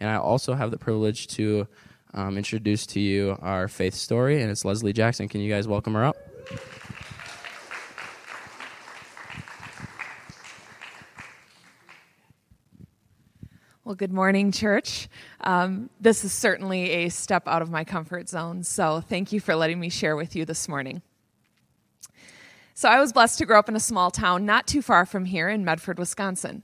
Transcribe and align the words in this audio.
And 0.00 0.08
I 0.08 0.16
also 0.16 0.54
have 0.54 0.70
the 0.70 0.78
privilege 0.78 1.26
to 1.28 1.68
um, 2.14 2.38
introduce 2.38 2.86
to 2.86 3.00
you 3.00 3.36
our 3.42 3.68
faith 3.68 3.94
story, 3.94 4.40
and 4.40 4.50
it's 4.50 4.64
Leslie 4.64 4.94
Jackson. 4.94 5.28
Can 5.28 5.42
you 5.42 5.52
guys 5.52 5.68
welcome 5.68 5.92
her 5.92 6.04
up? 6.04 6.16
Well, 13.84 13.94
good 13.94 14.12
morning, 14.12 14.52
church. 14.52 15.08
Um, 15.40 15.90
this 16.00 16.24
is 16.24 16.32
certainly 16.32 16.90
a 16.90 17.08
step 17.10 17.46
out 17.46 17.60
of 17.60 17.70
my 17.70 17.84
comfort 17.84 18.28
zone, 18.28 18.62
so 18.62 19.00
thank 19.00 19.32
you 19.32 19.40
for 19.40 19.54
letting 19.54 19.78
me 19.78 19.90
share 19.90 20.16
with 20.16 20.34
you 20.34 20.44
this 20.46 20.68
morning. 20.68 21.02
So, 22.72 22.88
I 22.88 23.00
was 23.00 23.12
blessed 23.12 23.36
to 23.38 23.44
grow 23.44 23.58
up 23.58 23.68
in 23.68 23.76
a 23.76 23.80
small 23.80 24.10
town 24.10 24.46
not 24.46 24.66
too 24.66 24.80
far 24.80 25.04
from 25.04 25.26
here 25.26 25.50
in 25.50 25.64
Medford, 25.64 25.98
Wisconsin. 25.98 26.62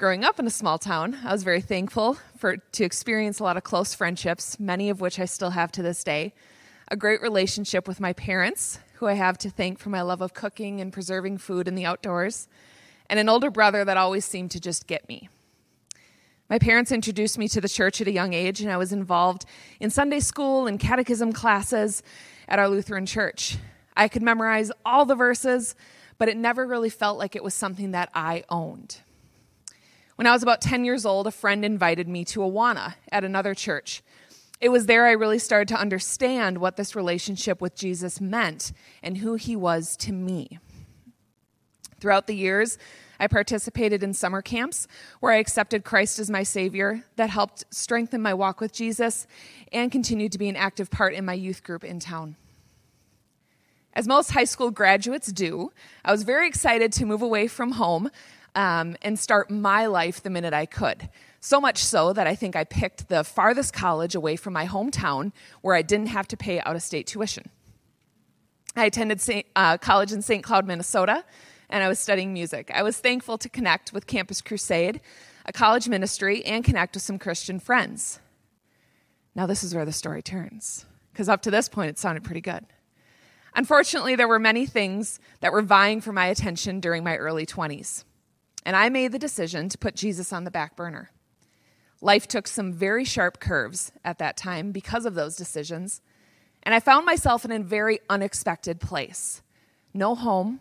Growing 0.00 0.24
up 0.24 0.40
in 0.40 0.46
a 0.46 0.50
small 0.50 0.78
town, 0.78 1.18
I 1.26 1.30
was 1.30 1.42
very 1.42 1.60
thankful 1.60 2.16
for, 2.38 2.56
to 2.56 2.84
experience 2.84 3.38
a 3.38 3.42
lot 3.42 3.58
of 3.58 3.64
close 3.64 3.92
friendships, 3.92 4.58
many 4.58 4.88
of 4.88 5.02
which 5.02 5.20
I 5.20 5.26
still 5.26 5.50
have 5.50 5.70
to 5.72 5.82
this 5.82 6.02
day, 6.02 6.32
a 6.88 6.96
great 6.96 7.20
relationship 7.20 7.86
with 7.86 8.00
my 8.00 8.14
parents, 8.14 8.78
who 8.94 9.06
I 9.08 9.12
have 9.12 9.36
to 9.36 9.50
thank 9.50 9.78
for 9.78 9.90
my 9.90 10.00
love 10.00 10.22
of 10.22 10.32
cooking 10.32 10.80
and 10.80 10.90
preserving 10.90 11.36
food 11.36 11.68
in 11.68 11.74
the 11.74 11.84
outdoors, 11.84 12.48
and 13.10 13.20
an 13.20 13.28
older 13.28 13.50
brother 13.50 13.84
that 13.84 13.98
always 13.98 14.24
seemed 14.24 14.52
to 14.52 14.58
just 14.58 14.86
get 14.86 15.06
me. 15.06 15.28
My 16.48 16.58
parents 16.58 16.92
introduced 16.92 17.36
me 17.36 17.46
to 17.48 17.60
the 17.60 17.68
church 17.68 18.00
at 18.00 18.08
a 18.08 18.10
young 18.10 18.32
age, 18.32 18.62
and 18.62 18.72
I 18.72 18.78
was 18.78 18.94
involved 18.94 19.44
in 19.80 19.90
Sunday 19.90 20.20
school 20.20 20.66
and 20.66 20.80
catechism 20.80 21.34
classes 21.34 22.02
at 22.48 22.58
our 22.58 22.70
Lutheran 22.70 23.04
church. 23.04 23.58
I 23.98 24.08
could 24.08 24.22
memorize 24.22 24.72
all 24.82 25.04
the 25.04 25.14
verses, 25.14 25.74
but 26.16 26.30
it 26.30 26.38
never 26.38 26.66
really 26.66 26.88
felt 26.88 27.18
like 27.18 27.36
it 27.36 27.44
was 27.44 27.52
something 27.52 27.90
that 27.90 28.08
I 28.14 28.44
owned. 28.48 28.96
When 30.20 30.26
I 30.26 30.32
was 30.32 30.42
about 30.42 30.60
10 30.60 30.84
years 30.84 31.06
old, 31.06 31.26
a 31.26 31.30
friend 31.30 31.64
invited 31.64 32.06
me 32.06 32.26
to 32.26 32.40
Awana 32.40 32.92
at 33.10 33.24
another 33.24 33.54
church. 33.54 34.02
It 34.60 34.68
was 34.68 34.84
there 34.84 35.06
I 35.06 35.12
really 35.12 35.38
started 35.38 35.68
to 35.68 35.80
understand 35.80 36.58
what 36.58 36.76
this 36.76 36.94
relationship 36.94 37.62
with 37.62 37.74
Jesus 37.74 38.20
meant 38.20 38.72
and 39.02 39.16
who 39.16 39.36
he 39.36 39.56
was 39.56 39.96
to 39.96 40.12
me. 40.12 40.58
Throughout 42.00 42.26
the 42.26 42.36
years, 42.36 42.76
I 43.18 43.28
participated 43.28 44.02
in 44.02 44.12
summer 44.12 44.42
camps 44.42 44.86
where 45.20 45.32
I 45.32 45.38
accepted 45.38 45.84
Christ 45.84 46.18
as 46.18 46.28
my 46.28 46.42
Savior 46.42 47.02
that 47.16 47.30
helped 47.30 47.64
strengthen 47.70 48.20
my 48.20 48.34
walk 48.34 48.60
with 48.60 48.74
Jesus 48.74 49.26
and 49.72 49.90
continued 49.90 50.32
to 50.32 50.38
be 50.38 50.50
an 50.50 50.56
active 50.56 50.90
part 50.90 51.14
in 51.14 51.24
my 51.24 51.32
youth 51.32 51.62
group 51.62 51.82
in 51.82 51.98
town. 51.98 52.36
As 53.94 54.06
most 54.06 54.32
high 54.32 54.44
school 54.44 54.70
graduates 54.70 55.32
do, 55.32 55.72
I 56.04 56.12
was 56.12 56.24
very 56.24 56.46
excited 56.46 56.92
to 56.92 57.06
move 57.06 57.22
away 57.22 57.48
from 57.48 57.72
home 57.72 58.10
um, 58.54 58.96
and 59.02 59.18
start 59.18 59.50
my 59.50 59.86
life 59.86 60.22
the 60.22 60.30
minute 60.30 60.52
I 60.52 60.66
could. 60.66 61.08
So 61.40 61.60
much 61.60 61.78
so 61.78 62.12
that 62.12 62.26
I 62.26 62.34
think 62.34 62.54
I 62.54 62.64
picked 62.64 63.08
the 63.08 63.24
farthest 63.24 63.72
college 63.72 64.14
away 64.14 64.36
from 64.36 64.52
my 64.52 64.66
hometown 64.66 65.32
where 65.62 65.74
I 65.74 65.82
didn't 65.82 66.08
have 66.08 66.28
to 66.28 66.36
pay 66.36 66.60
out 66.60 66.76
of 66.76 66.82
state 66.82 67.06
tuition. 67.06 67.48
I 68.76 68.84
attended 68.84 69.20
Saint, 69.20 69.46
uh, 69.56 69.78
college 69.78 70.12
in 70.12 70.22
St. 70.22 70.44
Cloud, 70.44 70.66
Minnesota, 70.66 71.24
and 71.68 71.82
I 71.82 71.88
was 71.88 71.98
studying 71.98 72.32
music. 72.32 72.70
I 72.74 72.82
was 72.82 72.98
thankful 72.98 73.38
to 73.38 73.48
connect 73.48 73.92
with 73.92 74.06
Campus 74.06 74.40
Crusade, 74.40 75.00
a 75.46 75.52
college 75.52 75.88
ministry, 75.88 76.44
and 76.44 76.64
connect 76.64 76.94
with 76.94 77.02
some 77.02 77.18
Christian 77.18 77.58
friends. 77.58 78.20
Now, 79.34 79.46
this 79.46 79.62
is 79.62 79.74
where 79.74 79.84
the 79.84 79.92
story 79.92 80.22
turns, 80.22 80.84
because 81.12 81.28
up 81.28 81.42
to 81.42 81.50
this 81.50 81.68
point, 81.68 81.90
it 81.90 81.98
sounded 81.98 82.24
pretty 82.24 82.40
good. 82.40 82.66
Unfortunately, 83.54 84.14
there 84.14 84.28
were 84.28 84.38
many 84.38 84.66
things 84.66 85.18
that 85.40 85.52
were 85.52 85.62
vying 85.62 86.00
for 86.00 86.12
my 86.12 86.26
attention 86.26 86.80
during 86.80 87.02
my 87.02 87.16
early 87.16 87.46
20s, 87.46 88.04
and 88.64 88.76
I 88.76 88.88
made 88.88 89.12
the 89.12 89.18
decision 89.18 89.68
to 89.68 89.78
put 89.78 89.96
Jesus 89.96 90.32
on 90.32 90.44
the 90.44 90.50
back 90.50 90.76
burner. 90.76 91.10
Life 92.00 92.26
took 92.26 92.46
some 92.46 92.72
very 92.72 93.04
sharp 93.04 93.40
curves 93.40 93.92
at 94.04 94.18
that 94.18 94.36
time 94.36 94.72
because 94.72 95.04
of 95.04 95.14
those 95.14 95.36
decisions, 95.36 96.00
and 96.62 96.74
I 96.74 96.80
found 96.80 97.06
myself 97.06 97.44
in 97.44 97.52
a 97.52 97.60
very 97.60 98.00
unexpected 98.08 98.80
place. 98.80 99.42
No 99.92 100.14
home, 100.14 100.60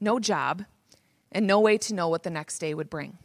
no 0.00 0.18
job, 0.18 0.64
and 1.32 1.46
no 1.46 1.60
way 1.60 1.78
to 1.78 1.94
know 1.94 2.08
what 2.08 2.22
the 2.22 2.30
next 2.30 2.58
day 2.58 2.74
would 2.74 2.90
bring. 2.90 3.18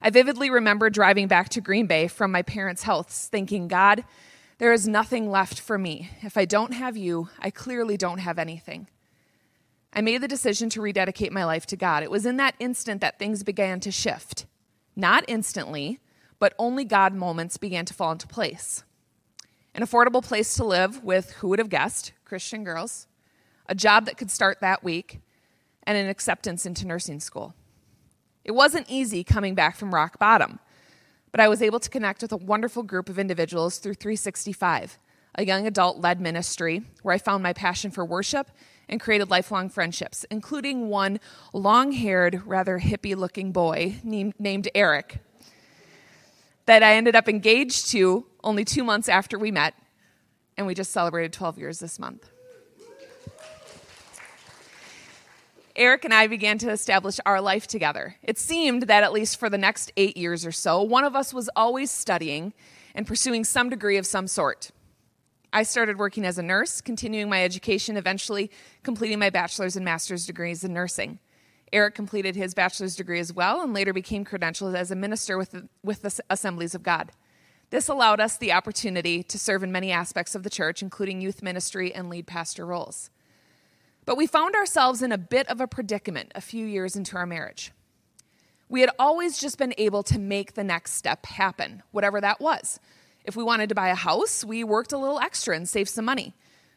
I 0.00 0.10
vividly 0.10 0.50
remember 0.50 0.90
driving 0.90 1.28
back 1.28 1.48
to 1.50 1.60
Green 1.60 1.86
Bay 1.86 2.08
from 2.08 2.30
my 2.30 2.42
parents' 2.42 2.82
healths 2.82 3.26
thinking, 3.26 3.68
God, 3.68 4.04
there 4.58 4.72
is 4.72 4.86
nothing 4.86 5.30
left 5.30 5.58
for 5.58 5.78
me. 5.78 6.10
If 6.20 6.36
I 6.36 6.44
don't 6.44 6.74
have 6.74 6.96
you, 6.96 7.30
I 7.38 7.50
clearly 7.50 7.96
don't 7.96 8.18
have 8.18 8.38
anything. 8.38 8.88
I 9.94 10.00
made 10.00 10.20
the 10.20 10.28
decision 10.28 10.68
to 10.70 10.82
rededicate 10.82 11.32
my 11.32 11.44
life 11.44 11.66
to 11.66 11.76
God. 11.76 12.02
It 12.02 12.10
was 12.10 12.26
in 12.26 12.36
that 12.38 12.56
instant 12.58 13.00
that 13.00 13.18
things 13.18 13.42
began 13.42 13.78
to 13.80 13.92
shift. 13.92 14.46
Not 14.96 15.24
instantly, 15.28 16.00
but 16.38 16.54
only 16.58 16.84
God 16.84 17.14
moments 17.14 17.56
began 17.56 17.84
to 17.84 17.94
fall 17.94 18.12
into 18.12 18.26
place. 18.26 18.82
An 19.74 19.82
affordable 19.82 20.22
place 20.22 20.54
to 20.54 20.64
live 20.64 21.02
with, 21.04 21.32
who 21.34 21.48
would 21.48 21.58
have 21.58 21.68
guessed, 21.68 22.12
Christian 22.24 22.64
girls 22.64 23.06
a 23.66 23.74
job 23.74 24.06
that 24.06 24.16
could 24.16 24.30
start 24.30 24.60
that 24.60 24.84
week, 24.84 25.20
and 25.84 25.96
an 25.96 26.08
acceptance 26.08 26.66
into 26.66 26.86
nursing 26.86 27.20
school. 27.20 27.54
It 28.44 28.52
wasn't 28.52 28.90
easy 28.90 29.24
coming 29.24 29.54
back 29.54 29.76
from 29.76 29.94
rock 29.94 30.18
bottom, 30.18 30.58
but 31.32 31.40
I 31.40 31.48
was 31.48 31.62
able 31.62 31.80
to 31.80 31.90
connect 31.90 32.22
with 32.22 32.32
a 32.32 32.36
wonderful 32.36 32.82
group 32.82 33.08
of 33.08 33.18
individuals 33.18 33.78
through 33.78 33.94
365, 33.94 34.98
a 35.34 35.44
young 35.44 35.66
adult 35.66 35.98
led 35.98 36.20
ministry 36.20 36.82
where 37.02 37.14
I 37.14 37.18
found 37.18 37.42
my 37.42 37.52
passion 37.52 37.90
for 37.90 38.04
worship 38.04 38.50
and 38.88 39.00
created 39.00 39.30
lifelong 39.30 39.68
friendships, 39.68 40.24
including 40.30 40.88
one 40.88 41.20
long 41.52 41.92
haired, 41.92 42.42
rather 42.46 42.78
hippie 42.78 43.16
looking 43.16 43.52
boy 43.52 43.96
named, 44.02 44.34
named 44.38 44.68
Eric 44.74 45.20
that 46.66 46.82
I 46.82 46.94
ended 46.94 47.14
up 47.14 47.28
engaged 47.28 47.90
to 47.90 48.26
only 48.42 48.64
two 48.64 48.84
months 48.84 49.08
after 49.08 49.38
we 49.38 49.50
met, 49.50 49.74
and 50.56 50.66
we 50.66 50.74
just 50.74 50.92
celebrated 50.92 51.32
12 51.32 51.58
years 51.58 51.78
this 51.78 51.98
month. 51.98 52.30
Eric 55.76 56.04
and 56.04 56.14
I 56.14 56.28
began 56.28 56.58
to 56.58 56.70
establish 56.70 57.18
our 57.26 57.40
life 57.40 57.66
together. 57.66 58.14
It 58.22 58.38
seemed 58.38 58.84
that 58.84 59.02
at 59.02 59.12
least 59.12 59.40
for 59.40 59.50
the 59.50 59.58
next 59.58 59.90
eight 59.96 60.16
years 60.16 60.46
or 60.46 60.52
so, 60.52 60.80
one 60.80 61.02
of 61.02 61.16
us 61.16 61.34
was 61.34 61.50
always 61.56 61.90
studying 61.90 62.54
and 62.94 63.06
pursuing 63.06 63.42
some 63.42 63.70
degree 63.70 63.96
of 63.96 64.06
some 64.06 64.28
sort. 64.28 64.70
I 65.54 65.62
started 65.62 66.00
working 66.00 66.26
as 66.26 66.36
a 66.36 66.42
nurse, 66.42 66.80
continuing 66.80 67.30
my 67.30 67.44
education, 67.44 67.96
eventually 67.96 68.50
completing 68.82 69.20
my 69.20 69.30
bachelor's 69.30 69.76
and 69.76 69.84
master's 69.84 70.26
degrees 70.26 70.64
in 70.64 70.72
nursing. 70.72 71.20
Eric 71.72 71.94
completed 71.94 72.34
his 72.34 72.54
bachelor's 72.54 72.96
degree 72.96 73.20
as 73.20 73.32
well 73.32 73.62
and 73.62 73.72
later 73.72 73.92
became 73.92 74.24
credentialed 74.24 74.76
as 74.76 74.90
a 74.90 74.96
minister 74.96 75.38
with 75.38 75.52
the, 75.52 75.68
with 75.84 76.02
the 76.02 76.20
Assemblies 76.28 76.74
of 76.74 76.82
God. 76.82 77.12
This 77.70 77.88
allowed 77.88 78.18
us 78.18 78.36
the 78.36 78.52
opportunity 78.52 79.22
to 79.22 79.38
serve 79.38 79.62
in 79.62 79.70
many 79.70 79.92
aspects 79.92 80.34
of 80.34 80.42
the 80.42 80.50
church, 80.50 80.82
including 80.82 81.20
youth 81.20 81.40
ministry 81.40 81.94
and 81.94 82.10
lead 82.10 82.26
pastor 82.26 82.66
roles. 82.66 83.10
But 84.06 84.16
we 84.16 84.26
found 84.26 84.56
ourselves 84.56 85.02
in 85.02 85.12
a 85.12 85.18
bit 85.18 85.48
of 85.48 85.60
a 85.60 85.68
predicament 85.68 86.32
a 86.34 86.40
few 86.40 86.66
years 86.66 86.96
into 86.96 87.16
our 87.16 87.26
marriage. 87.26 87.70
We 88.68 88.80
had 88.80 88.90
always 88.98 89.38
just 89.38 89.56
been 89.56 89.74
able 89.78 90.02
to 90.04 90.18
make 90.18 90.54
the 90.54 90.64
next 90.64 90.94
step 90.94 91.26
happen, 91.26 91.84
whatever 91.92 92.20
that 92.20 92.40
was. 92.40 92.80
If 93.24 93.36
we 93.36 93.42
wanted 93.42 93.70
to 93.70 93.74
buy 93.74 93.88
a 93.88 93.94
house, 93.94 94.44
we 94.44 94.64
worked 94.64 94.92
a 94.92 94.98
little 94.98 95.18
extra 95.18 95.56
and 95.56 95.68
saved 95.68 95.88
some 95.88 96.04
money. 96.04 96.34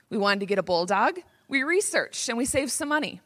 We 0.10 0.18
wanted 0.18 0.40
to 0.42 0.46
get 0.46 0.60
a 0.60 0.64
bulldog, 0.64 1.20
we 1.50 1.64
researched 1.64 2.30
and 2.30 2.38
we 2.38 2.46
saved 2.46 2.72
some 2.72 2.90
money. 2.90 3.22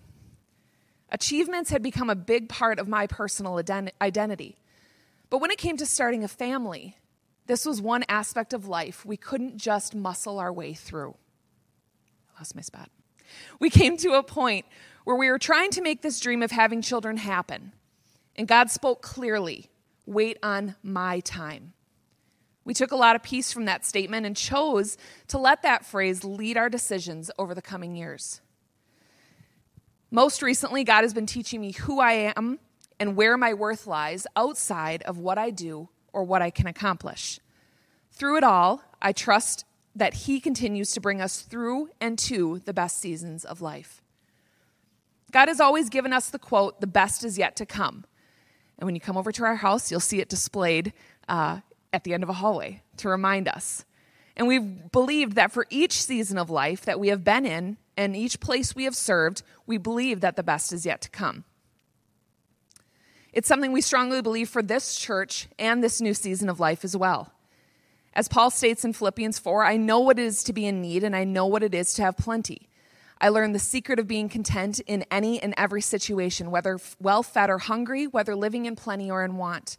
Achievements 1.09 1.69
had 1.69 1.83
become 1.83 2.09
a 2.09 2.15
big 2.15 2.49
part 2.49 2.79
of 2.79 2.87
my 2.87 3.05
personal 3.05 3.61
identity. 4.01 4.57
But 5.29 5.39
when 5.39 5.51
it 5.51 5.57
came 5.57 5.77
to 5.77 5.85
starting 5.85 6.23
a 6.23 6.27
family, 6.27 6.97
this 7.47 7.65
was 7.65 7.81
one 7.81 8.03
aspect 8.07 8.53
of 8.53 8.67
life 8.67 9.05
we 9.05 9.17
couldn't 9.17 9.57
just 9.57 9.93
muscle 9.93 10.39
our 10.39 10.53
way 10.53 10.73
through. 10.73 11.15
I 12.35 12.39
lost 12.39 12.55
my 12.55 12.61
spot 12.61 12.89
we 13.59 13.69
came 13.69 13.97
to 13.97 14.13
a 14.13 14.23
point 14.23 14.65
where 15.03 15.15
we 15.15 15.29
were 15.29 15.39
trying 15.39 15.71
to 15.71 15.81
make 15.81 16.01
this 16.01 16.19
dream 16.19 16.43
of 16.43 16.51
having 16.51 16.81
children 16.81 17.17
happen. 17.17 17.73
And 18.35 18.47
God 18.47 18.69
spoke 18.69 19.01
clearly 19.01 19.67
wait 20.05 20.37
on 20.41 20.75
my 20.83 21.19
time. 21.21 21.73
We 22.63 22.73
took 22.73 22.91
a 22.91 22.95
lot 22.95 23.15
of 23.15 23.23
peace 23.23 23.51
from 23.51 23.65
that 23.65 23.85
statement 23.85 24.25
and 24.25 24.37
chose 24.37 24.97
to 25.29 25.37
let 25.37 25.63
that 25.63 25.85
phrase 25.85 26.23
lead 26.23 26.57
our 26.57 26.69
decisions 26.69 27.31
over 27.39 27.55
the 27.55 27.61
coming 27.61 27.95
years. 27.95 28.41
Most 30.11 30.41
recently, 30.41 30.83
God 30.83 31.01
has 31.01 31.13
been 31.13 31.25
teaching 31.25 31.61
me 31.61 31.71
who 31.71 31.99
I 31.99 32.33
am 32.35 32.59
and 32.99 33.15
where 33.15 33.37
my 33.37 33.53
worth 33.53 33.87
lies 33.87 34.27
outside 34.35 35.01
of 35.03 35.17
what 35.17 35.37
I 35.37 35.49
do 35.49 35.89
or 36.13 36.23
what 36.23 36.41
I 36.41 36.49
can 36.49 36.67
accomplish. 36.67 37.39
Through 38.11 38.37
it 38.37 38.43
all, 38.43 38.83
I 39.01 39.13
trust 39.13 39.65
that 39.95 40.13
He 40.13 40.39
continues 40.39 40.91
to 40.91 41.01
bring 41.01 41.21
us 41.21 41.41
through 41.41 41.89
and 41.99 42.19
to 42.19 42.59
the 42.65 42.73
best 42.73 42.99
seasons 42.99 43.43
of 43.43 43.61
life. 43.61 44.01
God 45.31 45.47
has 45.47 45.59
always 45.59 45.89
given 45.89 46.13
us 46.13 46.29
the 46.29 46.39
quote, 46.39 46.81
the 46.81 46.87
best 46.87 47.23
is 47.23 47.37
yet 47.37 47.55
to 47.55 47.65
come. 47.65 48.05
And 48.77 48.85
when 48.85 48.95
you 48.95 49.01
come 49.01 49.17
over 49.17 49.31
to 49.31 49.43
our 49.45 49.55
house, 49.55 49.89
you'll 49.89 49.99
see 49.99 50.19
it 50.19 50.29
displayed 50.29 50.91
uh, 51.29 51.61
at 51.93 52.03
the 52.03 52.13
end 52.13 52.23
of 52.23 52.29
a 52.29 52.33
hallway 52.33 52.81
to 52.97 53.09
remind 53.09 53.47
us. 53.47 53.85
And 54.35 54.47
we've 54.47 54.91
believed 54.91 55.33
that 55.35 55.51
for 55.51 55.67
each 55.69 56.01
season 56.01 56.37
of 56.37 56.49
life 56.49 56.85
that 56.85 56.99
we 56.99 57.09
have 57.09 57.23
been 57.23 57.45
in 57.45 57.77
and 57.97 58.15
each 58.15 58.39
place 58.39 58.75
we 58.75 58.85
have 58.85 58.95
served, 58.95 59.43
we 59.65 59.77
believe 59.77 60.21
that 60.21 60.35
the 60.35 60.43
best 60.43 60.71
is 60.71 60.85
yet 60.85 61.01
to 61.01 61.09
come. 61.09 61.43
It's 63.33 63.47
something 63.47 63.71
we 63.71 63.81
strongly 63.81 64.21
believe 64.21 64.49
for 64.49 64.61
this 64.61 64.95
church 64.95 65.47
and 65.57 65.83
this 65.83 66.01
new 66.01 66.13
season 66.13 66.49
of 66.49 66.59
life 66.59 66.83
as 66.83 66.95
well. 66.95 67.31
As 68.13 68.27
Paul 68.27 68.49
states 68.49 68.83
in 68.83 68.91
Philippians 68.91 69.39
4, 69.39 69.63
I 69.63 69.77
know 69.77 69.99
what 69.99 70.19
it 70.19 70.25
is 70.25 70.43
to 70.43 70.53
be 70.53 70.65
in 70.65 70.81
need 70.81 71.03
and 71.03 71.15
I 71.15 71.23
know 71.23 71.45
what 71.45 71.63
it 71.63 71.73
is 71.73 71.93
to 71.93 72.01
have 72.01 72.17
plenty. 72.17 72.69
I 73.21 73.29
learned 73.29 73.55
the 73.55 73.59
secret 73.59 73.99
of 73.99 74.07
being 74.07 74.27
content 74.27 74.79
in 74.81 75.05
any 75.11 75.41
and 75.41 75.53
every 75.55 75.81
situation, 75.81 76.51
whether 76.51 76.79
well 76.99 77.23
fed 77.23 77.49
or 77.49 77.59
hungry, 77.59 78.07
whether 78.07 78.35
living 78.35 78.65
in 78.65 78.75
plenty 78.75 79.09
or 79.09 79.23
in 79.23 79.37
want. 79.37 79.77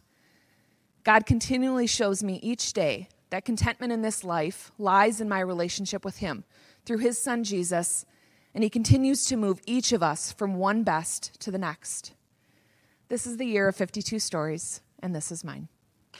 God 1.03 1.25
continually 1.25 1.87
shows 1.87 2.23
me 2.23 2.39
each 2.41 2.71
day 2.71 3.09
that 3.29 3.43
contentment 3.43 3.91
in 3.91 4.01
this 4.01 4.23
life 4.23 4.71
lies 4.77 5.19
in 5.19 5.27
my 5.27 5.39
relationship 5.39 6.05
with 6.05 6.17
Him 6.17 6.45
through 6.85 6.99
His 6.99 7.17
Son 7.17 7.43
Jesus, 7.43 8.05
and 8.53 8.63
He 8.63 8.69
continues 8.69 9.25
to 9.25 9.35
move 9.35 9.61
each 9.65 9.91
of 9.91 10.01
us 10.01 10.31
from 10.31 10.55
one 10.55 10.83
best 10.83 11.39
to 11.41 11.51
the 11.51 11.57
next. 11.57 12.13
This 13.09 13.27
is 13.27 13.37
the 13.37 13.45
year 13.45 13.67
of 13.67 13.75
52 13.75 14.19
stories, 14.19 14.81
and 14.99 15.13
this 15.13 15.31
is 15.31 15.43
mine. 15.43 15.67